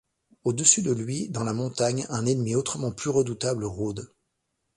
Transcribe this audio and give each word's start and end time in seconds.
Au-dessus 0.45 0.81
de 0.81 0.91
lui, 0.93 1.29
dans 1.29 1.43
la 1.43 1.53
montagne, 1.53 2.07
un 2.09 2.25
ennemi 2.25 2.55
autrement 2.55 2.91
plus 2.91 3.11
redoutable 3.11 3.65
rôde... 3.65 4.11